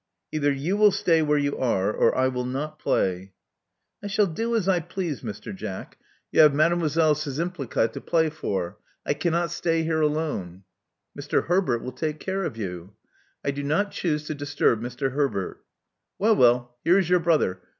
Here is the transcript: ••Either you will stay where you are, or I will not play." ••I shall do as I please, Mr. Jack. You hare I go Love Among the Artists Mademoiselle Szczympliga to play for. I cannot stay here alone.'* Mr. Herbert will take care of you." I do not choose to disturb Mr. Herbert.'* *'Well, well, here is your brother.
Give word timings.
••Either 0.33 0.59
you 0.59 0.75
will 0.75 0.89
stay 0.91 1.21
where 1.21 1.37
you 1.37 1.55
are, 1.59 1.93
or 1.93 2.17
I 2.17 2.27
will 2.27 2.43
not 2.43 2.79
play." 2.79 3.33
••I 4.03 4.09
shall 4.09 4.25
do 4.25 4.55
as 4.55 4.67
I 4.67 4.79
please, 4.79 5.21
Mr. 5.21 5.55
Jack. 5.55 5.99
You 6.31 6.39
hare 6.39 6.47
I 6.47 6.49
go 6.49 6.53
Love 6.57 6.69
Among 6.69 6.79
the 6.79 6.83
Artists 6.83 6.97
Mademoiselle 7.37 7.49
Szczympliga 7.67 7.91
to 7.93 8.01
play 8.01 8.29
for. 8.31 8.77
I 9.05 9.13
cannot 9.13 9.51
stay 9.51 9.83
here 9.83 10.01
alone.'* 10.01 10.63
Mr. 11.15 11.45
Herbert 11.45 11.83
will 11.83 11.91
take 11.91 12.19
care 12.19 12.43
of 12.45 12.57
you." 12.57 12.93
I 13.45 13.51
do 13.51 13.61
not 13.61 13.91
choose 13.91 14.23
to 14.23 14.33
disturb 14.33 14.81
Mr. 14.81 15.11
Herbert.'* 15.11 15.63
*'Well, 16.17 16.35
well, 16.35 16.77
here 16.83 16.97
is 16.97 17.07
your 17.07 17.19
brother. 17.19 17.61